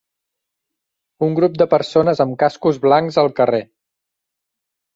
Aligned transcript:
Un 1.27 1.35
grup 1.41 1.59
de 1.63 1.67
persones 1.75 2.23
amb 2.27 2.35
cascos 2.45 2.81
blancs 2.89 3.21
al 3.25 3.33
carrer. 3.43 3.63